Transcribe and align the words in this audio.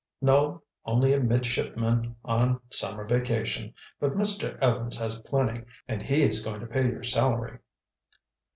"No—only 0.19 1.13
a 1.13 1.19
midshipman 1.19 2.15
on 2.25 2.59
summer 2.71 3.05
vacation. 3.05 3.75
But 3.99 4.13
Mr. 4.15 4.57
Evans 4.57 4.97
has 4.97 5.19
plenty, 5.19 5.63
and 5.87 6.01
he 6.01 6.23
is 6.23 6.43
going 6.43 6.61
to 6.61 6.65
pay 6.65 6.87
your 6.89 7.03
salary." 7.03 7.59